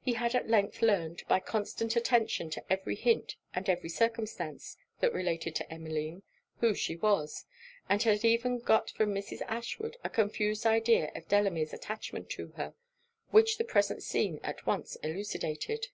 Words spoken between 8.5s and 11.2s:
got from Mrs. Ashwood a confused idea